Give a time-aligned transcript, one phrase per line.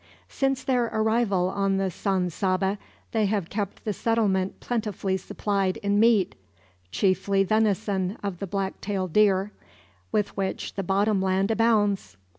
[0.29, 2.79] Since their arrival on the San Saba,
[3.11, 6.33] they have kept the settlement plentifully supplied in meat;
[6.89, 9.51] chiefly venison of the black tailed deer,
[10.11, 12.17] with which the bottom land abounds.